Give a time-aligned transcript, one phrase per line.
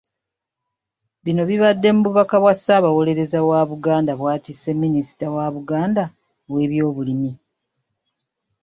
[1.23, 6.03] Bino bibadde mu bubaka bwa Ssaabawolereza wa Buganda bw'atisse Minisita wa Buganda
[6.49, 7.31] ow'ebyobulimi.